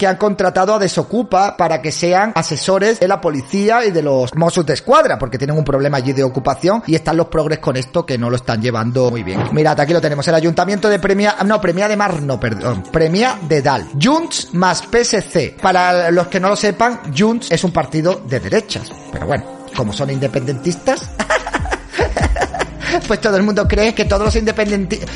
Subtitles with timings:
[0.00, 4.34] que han contratado a Desocupa para que sean asesores de la policía y de los
[4.34, 7.76] Mossos de Escuadra, porque tienen un problema allí de ocupación y están los progres con
[7.76, 9.42] esto que no lo están llevando muy bien.
[9.52, 13.38] Mirad, aquí lo tenemos, el Ayuntamiento de Premia, no, Premia de Mar, no, perdón, Premia
[13.46, 13.88] de Dal.
[14.02, 15.58] Junts más PSC.
[15.60, 19.44] Para los que no lo sepan, Junts es un partido de derechas, pero bueno,
[19.76, 21.10] como son independentistas...
[23.06, 25.10] pues todo el mundo cree que todos los independentistas...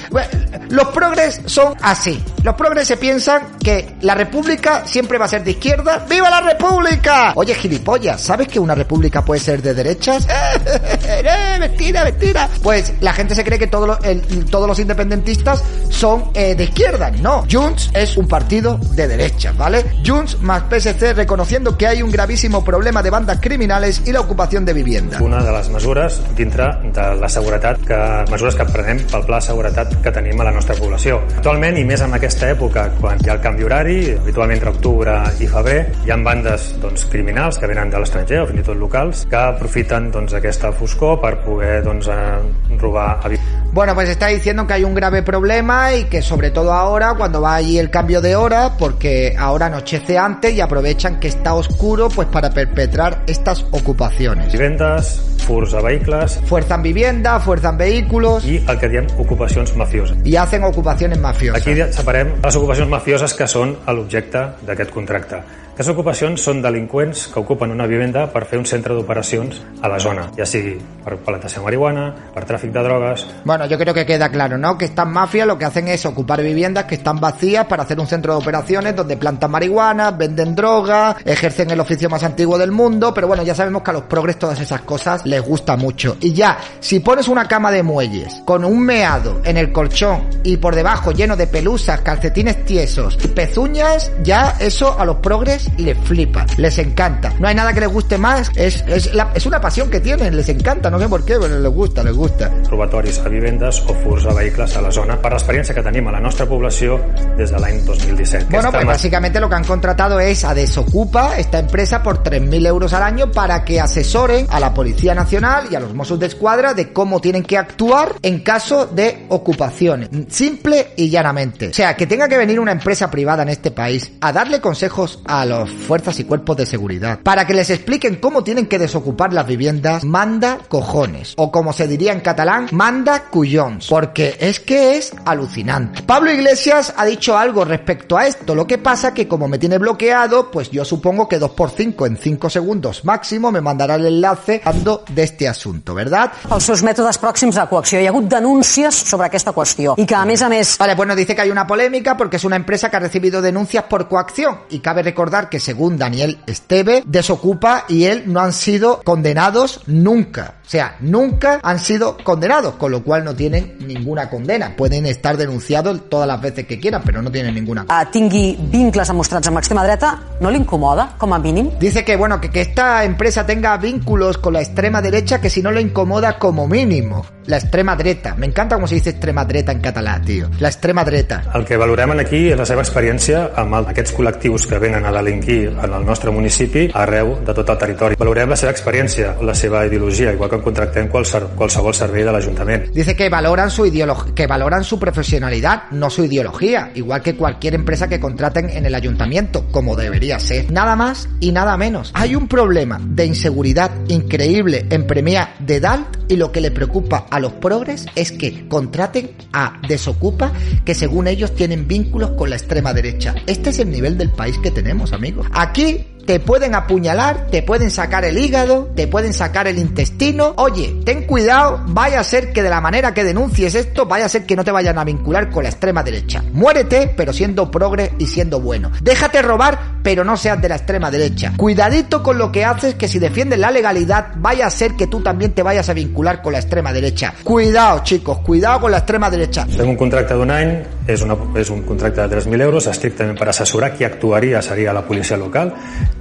[0.69, 2.22] Los progres son así.
[2.44, 6.05] Los progres se piensan que la república siempre va a ser de izquierda.
[6.06, 7.32] ¡Viva la república!
[7.37, 10.28] Oye, gilipollas, ¿sabes que una república puede ser de derechas?
[11.09, 12.47] ¡Eh, mentira, mentira!
[12.62, 17.10] Pues la gente se cree que todos los, independentistas son eh, de izquierda.
[17.12, 19.83] No, Junts es un partido de derechas, ¿vale?
[20.04, 24.66] Junts más PSC reconociendo que hay un gravísimo problema de bandas criminales y la ocupación
[24.66, 25.19] de vivienda.
[25.22, 27.97] Una de les mesures dintre de la seguretat, que
[28.31, 31.22] mesures que prenem pel pla de seguretat que tenim a la nostra població.
[31.38, 35.15] Actualment, i més en aquesta època, quan hi ha el canvi horari, habitualment entre octubre
[35.39, 38.81] i febrer, hi ha bandes doncs, criminals que venen de l'estranger o fins i tot
[38.81, 43.53] locals que aprofiten doncs, aquesta foscor per poder doncs, eh, robar habitatges.
[43.75, 47.41] Bueno, pues está diciendo que hay un grave problema y que sobre todo ahora, cuando
[47.41, 52.09] va allí el cambio de hora, porque ahora anochece antes y aprovechan que está oscuro
[52.09, 54.53] pues para perpetrar estas ocupaciones.
[54.53, 60.17] Vivendes, furs a vehicles Fuerzan vivienda, fuerzan vehículos i el que diem ocupacions mafioses.
[60.25, 61.61] y hacen ocupaciones mafiosas.
[61.61, 65.43] Aquí separem les ocupacions mafioses que són l'objecte d'aquest contracte.
[65.75, 70.29] Aquestes ocupacions són que ocupen una vivenda per fer un centre d'operacions a la zona,
[70.47, 74.57] sigui per plantació de marihuana, per tràfic de drogues, Bueno, yo creo que queda claro,
[74.57, 74.79] ¿no?
[74.79, 78.07] Que estas mafias lo que hacen es ocupar viviendas que están vacías para hacer un
[78.07, 83.13] centro de operaciones donde plantan marihuana, venden droga, ejercen el oficio más antiguo del mundo,
[83.13, 86.16] pero bueno, ya sabemos que a los progres todas esas cosas les gusta mucho.
[86.21, 90.57] Y ya, si pones una cama de muelles con un meado en el colchón y
[90.57, 95.84] por debajo lleno de pelusas, calcetines tiesos y pezuñas, ya eso a los progres progres
[95.84, 97.33] les flipa, les encanta.
[97.39, 100.37] No hay nada que les guste más, es, es, la, es una pasión que tienen,
[100.37, 102.51] les encanta, no sé por qué, pero les gusta, les gusta.
[102.71, 106.15] Robatoris a vivendes o furs a vehicles a la zona per l'experiència que tenim a
[106.15, 106.99] la nostra població
[107.39, 108.49] des de l'any 2017.
[108.51, 112.93] Bueno, pues básicamente lo que han contratado es a Desocupa, esta empresa, por 3.000 euros
[112.93, 116.75] al año para que asesoren a la Policía Nacional y a los Mossos de Escuadra
[116.75, 120.09] de cómo tienen que actuar en caso de ocupaciones.
[120.28, 121.69] Simple y llanamente.
[121.69, 125.21] O sea, que tenga que venir una empresa privada en este país a darle consejos
[125.25, 129.33] a las fuerzas y cuerpos de seguridad para que les expliquen cómo tienen que desocupar
[129.33, 131.34] las viviendas, manda cojones.
[131.36, 133.89] O como se diría en catalán, manda cuyons.
[133.89, 136.03] Porque es que es alucinante.
[136.03, 138.54] Pablo Iglesias ha dicho algo respecto a esto.
[138.54, 142.50] Lo que pasa que como me tiene bloqueado, pues yo supongo que 2x5 en 5
[142.50, 146.33] segundos máximo me mandará el enlace hablando de este asunto, ¿verdad?
[146.54, 148.00] els seus mètodes pròxims de coacció.
[148.00, 151.16] Hi ha hagut denúncies sobre aquesta qüestió i que, a més a més, Vale, bueno,
[151.16, 154.60] dice que hay una polémica porque es una empresa que ha recibido denuncias por coacción
[154.71, 160.55] y cabe recordar que según Daniel Esteve, Desocupa y él no han sido condenados nunca.
[160.67, 164.75] O sea, nunca han sido condenados, con lo cual no tienen ninguna condena.
[164.75, 167.83] Pueden estar denunciados todas las veces que quieran, pero no tienen ninguna.
[167.85, 171.71] eh, tingui vincles demostrats amb l'extrema dreta, no l'incomoda, com a mínim?
[171.79, 175.63] Dice que bueno, que, que esta empresa tenga vínculos con la extrema derecha que si
[175.63, 177.27] no lo incomoda como mínimo.
[177.47, 178.35] La extrema dreta.
[178.37, 180.49] Me encanta cómo se dice extrema dreta en catalán, tío.
[180.61, 181.45] La extrema dreta.
[181.55, 185.13] El que valorem en aquí és la seva experiència amb aquests col·lectius que venen a
[185.34, 188.16] delinquir en el nostre municipi arreu de tot el territori.
[188.19, 192.89] Valorem la seva experiència, la seva ideologia, igual que contractem qualsevol, qualsevol servei de l'Ajuntament.
[192.95, 197.75] Dice que valoran su ideología, que valoran su profesionalidad, no su ideología, igual que cualquier
[197.75, 200.71] empresa que contraten en el ayuntamiento, como debería ser.
[200.71, 202.10] Nada más y nada menos.
[202.15, 207.26] Hay un problema de inseguridad increíble en Premia de Dalt y lo que le preocupa
[207.30, 210.53] a los progres es que contraten a Desocupa
[210.84, 213.34] que según ellos tienen vínculos con la extrema derecha.
[213.47, 215.47] Este es el nivel del país que tenemos, amigos.
[215.53, 220.54] Aquí te pueden apuñalar, te pueden sacar el hígado, te pueden sacar el intestino.
[220.56, 224.28] Oye, ten cuidado, vaya a ser que de la manera que denuncies esto, vaya a
[224.28, 226.42] ser que no te vayan a vincular con la extrema derecha.
[226.53, 228.91] Muérete, pero siendo progre y siendo bueno.
[229.03, 231.54] Déjate robar, pero no seas de la extrema derecha.
[231.56, 235.21] Cuidadito con lo que haces, que si defiendes la legalidad, vaya a ser que tú
[235.21, 237.33] también te vayas a vincular con la extrema derecha.
[237.42, 239.66] Cuidado, chicos, cuidado con la extrema derecha.
[239.66, 240.74] Fem un contracte d'un any,
[241.09, 245.06] és, una, és un contracte de 3.000 euros, estrictament per assessorar qui actuaria seria la
[245.09, 245.72] policia local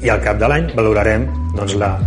[0.02, 1.98] i al cap de l'any valorarem doncs, la,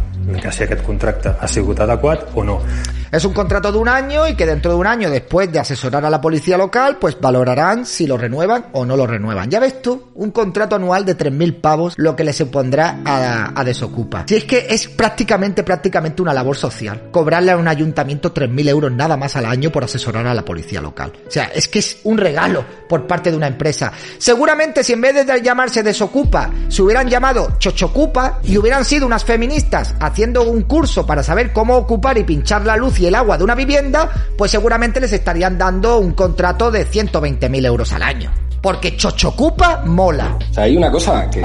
[0.41, 2.63] que si aquest ha sigut adequat o no.
[3.11, 6.05] Es un contrato de un año y que dentro de un año, después de asesorar
[6.05, 9.51] a la policía local, pues valorarán si lo renuevan o no lo renuevan.
[9.51, 13.65] Ya ves tú, un contrato anual de 3.000 pavos, lo que le supondrá a, a
[13.65, 14.25] Desocupa.
[14.29, 17.09] Si es que es prácticamente, prácticamente una labor social.
[17.11, 20.81] Cobrarle a un ayuntamiento 3.000 euros nada más al año por asesorar a la policía
[20.81, 21.13] local.
[21.27, 23.93] O sea, es que es un regalo por parte de una empresa.
[24.19, 29.25] Seguramente si en vez de llamarse Desocupa, se hubieran llamado Chochocupa y hubieran sido unas
[29.25, 33.39] feministas haciendo un curso para saber cómo ocupar y pinchar la luz y el agua
[33.39, 38.33] de una vivienda, pues seguramente les estarían dando un contrato de 120.000 euros al año.
[38.61, 40.39] Porque Chochocupa mola.
[40.51, 41.43] O sea, hay una cosa que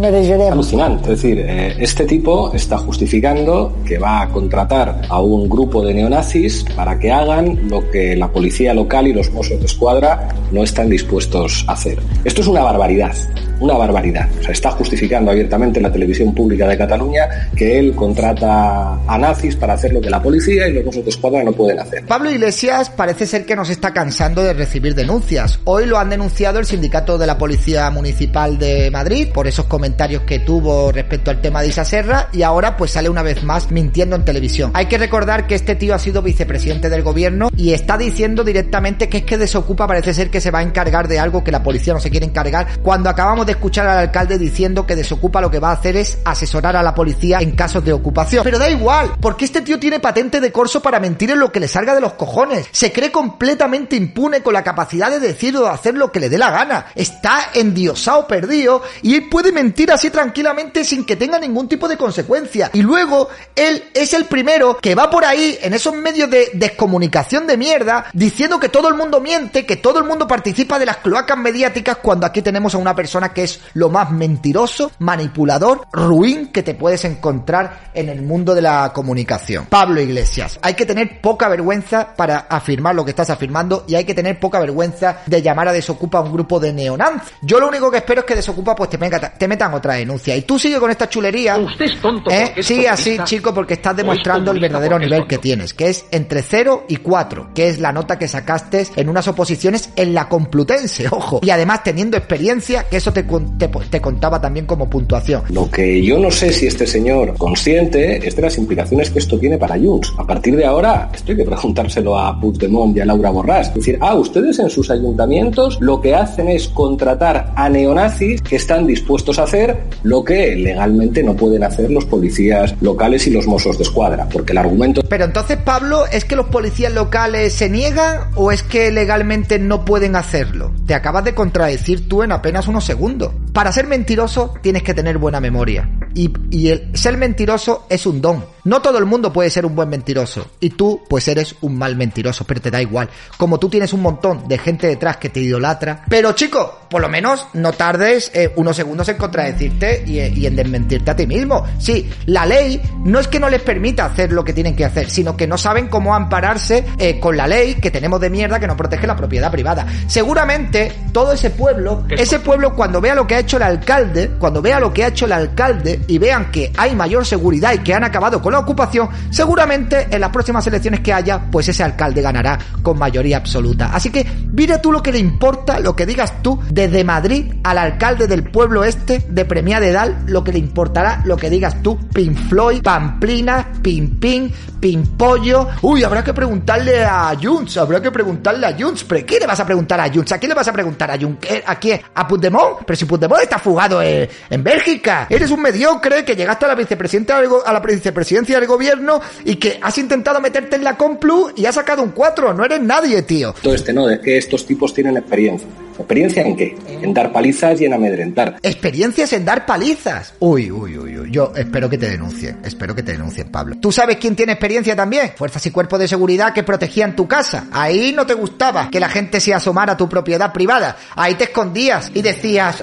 [0.00, 1.12] es alucinante.
[1.12, 5.92] Es decir, eh, este tipo está justificando que va a contratar a un grupo de
[5.92, 10.62] neonazis para que hagan lo que la policía local y los Mossos de Escuadra no
[10.62, 11.98] están dispuestos a hacer.
[12.24, 13.14] Esto es una barbaridad,
[13.60, 14.28] una barbaridad.
[14.40, 19.18] O sea, está justificando abiertamente en la televisión pública de Cataluña que él contrata a
[19.18, 22.06] nazis para hacer lo que la policía y los Mossos de Escuadra no pueden hacer.
[22.06, 25.60] Pablo Iglesias parece ser que nos está cansando de recibir denuncias.
[25.64, 30.22] Hoy lo han denunciado el sindicato de la Policía Municipal de Madrid por esos comentarios
[30.22, 33.72] que tuvo respecto al tema de Isa Serra y ahora pues sale una vez más
[33.72, 34.70] mintiendo en televisión.
[34.74, 39.08] Hay que recordar que este tío ha sido vicepresidente del gobierno y está diciendo directamente
[39.08, 41.64] que es que Desocupa parece ser que se va a encargar de algo que la
[41.64, 45.50] policía no se quiere encargar cuando acabamos de escuchar al alcalde diciendo que Desocupa lo
[45.50, 48.44] que va a hacer es asesorar a la policía en casos de ocupación.
[48.44, 51.58] Pero da igual, porque este tío tiene patente de corso para mentir en lo que
[51.58, 52.68] le salga de los cojones.
[52.70, 56.28] Se cree completamente impune con la capacidad de decir o de hacer lo que le
[56.28, 56.86] dé la gana.
[56.94, 61.96] Está endiosado, perdido, y él puede mentir así tranquilamente sin que tenga ningún tipo de
[61.96, 62.70] consecuencia.
[62.72, 67.46] Y luego, él es el primero que va por ahí en esos medios de descomunicación
[67.46, 70.98] de mierda diciendo que todo el mundo miente, que todo el mundo participa de las
[70.98, 76.52] cloacas mediáticas cuando aquí tenemos a una persona que es lo más mentiroso, manipulador, ruin
[76.52, 79.66] que te puedes encontrar en el mundo de la comunicación.
[79.66, 84.04] Pablo Iglesias, hay que tener poca vergüenza para afirmar lo que estás afirmando y hay
[84.04, 87.02] que tener poca vergüenza de llamar a Desocupa a un grupo de neonazis.
[87.42, 90.34] Yo lo único que espero es que Desocupa pues te meta, te metan otra denuncia.
[90.34, 91.58] Y tú sigue con esta chulería.
[91.58, 92.30] Usted es tonto.
[92.30, 92.54] ¿eh?
[92.56, 96.42] es Sigue así, chico, porque estás demostrando el verdadero nivel que tienes, que es entre
[96.42, 101.06] 0 y 4, que es la nota que sacaste en unas oposiciones en la Complutense,
[101.10, 101.40] ojo.
[101.42, 105.42] Y además teniendo experiencia, que eso te, te contaba también como puntuación.
[105.50, 109.38] Lo que yo no sé si este señor consciente es de las implicaciones que esto
[109.38, 110.14] tiene para Junts.
[110.16, 113.68] A partir de ahora, esto hay que preguntárselo a Puigdemont y a Laura Borràs.
[113.68, 118.56] Es decir, ah, ustedes en sus ayuntamientos lo que hacen es contratar a neonazis que
[118.56, 123.46] están dispuestos a hacer lo que legalmente no pueden hacer los policías locales y los
[123.46, 124.28] mozos de escuadra.
[124.32, 128.62] Porque el argumento Pero entonces, Pablo, ¿es que los policías locales se niegan o es
[128.62, 130.72] que legalmente no pueden hacerlo?
[130.86, 133.32] Te acabas de contradecir tú en apenas unos segundos.
[133.52, 135.88] Para ser mentiroso tienes que tener buena memoria.
[136.14, 138.44] Y, y el ser mentiroso es un don.
[138.64, 140.52] No todo el mundo puede ser un buen mentiroso.
[140.60, 143.08] Y tú, pues eres un mal mentiroso, pero te da igual.
[143.36, 146.04] Como tú tienes un montón de gente detrás que te idolatra.
[146.08, 150.54] Pero chico, por lo menos no tardes eh, unos segundos en contradecirte y, y en
[150.54, 151.64] desmentirte a ti mismo.
[151.78, 155.10] Sí, la ley no es que no les permita hacer lo que tienen que hacer,
[155.10, 158.66] sino que no saben cómo ampararse eh, con la ley que tenemos de mierda que
[158.66, 159.86] no protege la propiedad privada.
[160.06, 164.60] Seguramente todo ese pueblo, ese pueblo cuando vea lo que ha hecho el alcalde, cuando
[164.62, 167.94] vea lo que ha hecho el alcalde y vean que hay mayor seguridad y que
[167.94, 172.22] han acabado con la ocupación, seguramente en las próximas elecciones que haya, pues ese alcalde
[172.22, 173.90] ganará con mayoría absoluta.
[173.92, 177.78] Así que mira tú lo que le importa, lo que digas tú desde Madrid al
[177.78, 181.82] alcalde del pueblo este de Premia de Dal, lo que le importará lo que digas
[181.82, 185.68] tú, Pin Floyd, Pamplina, Pin Pin, Pin Pollo.
[185.82, 189.04] Uy, habrá que preguntarle a Junts, habrá que preguntarle a Junts.
[189.04, 190.32] ¿Pero qué le vas a preguntar a Junts?
[190.32, 191.38] ¿A quién le vas a preguntar a Junts?
[191.40, 192.00] ¿Qué- ¿A quién?
[192.14, 192.78] ¿A Puigdemont?
[192.86, 195.26] Pero si Puigdemont está fugado en, en Bélgica.
[195.28, 199.78] Eres un mediocre que llegaste a la vicepresidenta a la vicepresidencia del gobierno y que
[199.80, 202.54] has intentado meterte en la Complu y has sacado un 4.
[202.54, 203.54] No eres nadie, tío.
[203.62, 205.68] todo este no, es que estos tipos tienen experiencia.
[205.98, 206.74] ¿Experiencia en qué?
[206.88, 208.56] En dar palizas y en amedrentar.
[208.62, 210.34] Experiencias en dar palizas.
[210.38, 211.30] Uy, uy, uy, uy.
[211.30, 212.60] Yo espero que te denuncien.
[212.64, 213.76] Espero que te denuncien, Pablo.
[213.80, 215.32] ¿Tú sabes quién tiene experiencia también?
[215.36, 217.66] Fuerzas y cuerpos de seguridad que protegían tu casa.
[217.70, 220.96] Ahí no te gustaba que la gente se asomara a tu propiedad privada.
[221.14, 222.82] Ahí te escondías y decías,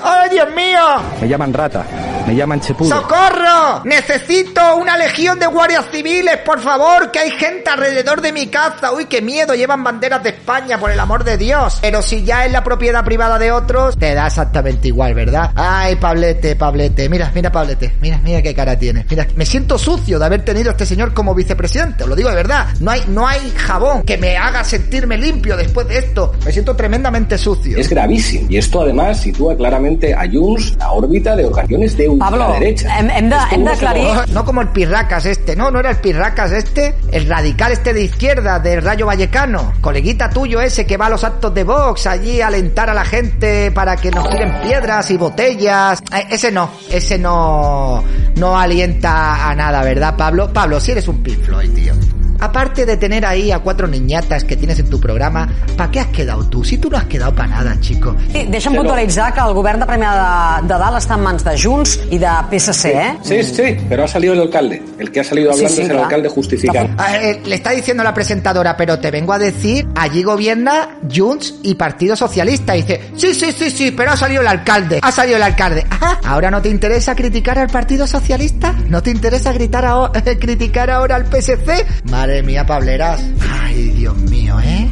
[1.19, 1.85] Me llaman rata,
[2.29, 2.89] me llaman chepudo.
[2.89, 3.81] ¡Socorro!
[3.85, 8.91] Necesito una legión de guardias civiles, por favor, que hay gente alrededor de mi casa.
[8.91, 11.79] Uy, qué miedo, llevan banderas de España, por el amor de Dios.
[11.81, 15.51] Pero si ya es la propiedad privada de otros, te da exactamente igual, ¿verdad?
[15.55, 17.09] Ay, Pablete, Pablete.
[17.09, 17.95] Mira, mira, Pablete.
[17.99, 19.09] Mira, mira qué cara tienes.
[19.09, 22.03] Mira, me siento sucio de haber tenido a este señor como vicepresidente.
[22.03, 22.67] Os lo digo de verdad.
[22.79, 26.33] No hay, no hay jabón que me haga sentirme limpio después de esto.
[26.45, 27.75] Me siento tremendamente sucio.
[27.75, 28.45] Es gravísimo.
[28.49, 33.29] Y esto además sitúa claramente a Junts la órbita de organizaciones de Pablo, hem, hem
[33.63, 34.29] d'aclarir...
[34.29, 38.03] No como el Pirracas este, no, no era el Pirracas este, el radical este de
[38.03, 42.41] izquierda del Rayo Vallecano, coleguita tuyo ese que va a los actos de Vox allí
[42.41, 46.01] a alentar a la gente para que nos tiren piedras y botellas.
[46.13, 48.03] Eh, ese no, ese no,
[48.35, 50.51] no alienta a nada, ¿verdad, Pablo?
[50.51, 51.93] Pablo, si eres un Pink Floyd, tío.
[52.39, 56.07] Aparte de tener ahí a cuatro niñatas que tienes en tu programa, ¿para qué has
[56.07, 56.63] quedado tú?
[56.63, 58.15] Si tú no has quedado para nada, chico.
[58.31, 61.55] Sí, deixa'm puntualitzar que el govern de Premià de, de Dalt està en mans de
[61.59, 63.11] Junts i de PSC, eh?
[63.23, 64.81] Sí, sí, pero ha salido el alcalde.
[64.97, 66.93] El que ha salido hablando Sí, sí, es el alcalde justificando.
[66.97, 71.55] Ah, eh, le está diciendo la presentadora, pero te vengo a decir, allí gobierna Junts
[71.63, 72.75] y Partido Socialista.
[72.75, 75.85] Y dice, sí, sí, sí, sí, pero ha salido el alcalde, ha salido el alcalde.
[75.89, 78.73] Ajá, ¿ahora no te interesa criticar al Partido Socialista?
[78.87, 81.85] ¿No te interesa gritar ahora, criticar ahora al PSC?
[82.29, 83.23] Madre mía, Pableras.
[83.63, 84.87] Ay, Dios mío, ¿eh?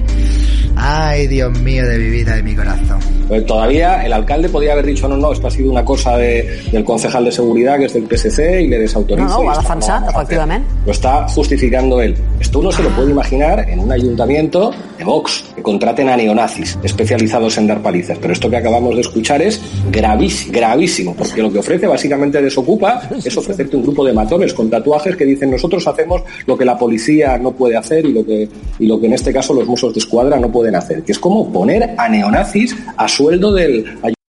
[0.76, 2.98] Ay, Dios mío de mi vida, de mi corazón.
[3.28, 6.64] Pues todavía el alcalde podía haber dicho, no, no, esto ha sido una cosa de-
[6.72, 9.28] del concejal de seguridad que es del PSC y le desautoriza.
[9.28, 10.16] No, ha esto defensat, no vamos a hacer.
[10.24, 10.66] efectivament.
[10.84, 12.16] Lo está justificando él.
[12.40, 17.58] Esto uno se lo puede imaginar en un ayuntamiento de Vox, contraten a neonazis especializados
[17.58, 18.18] en dar palizas.
[18.22, 23.02] Pero esto que acabamos de escuchar es gravísimo, gravísimo, porque lo que ofrece básicamente Desocupa
[23.22, 26.78] es ofrecerte un grupo de matones con tatuajes que dicen nosotros hacemos lo que la
[26.78, 28.48] policía no puede hacer y lo que,
[28.80, 31.20] y lo que en este caso los musos de escuadra no pueden hacer, que es
[31.20, 33.84] como poner a neonazis a sueldo del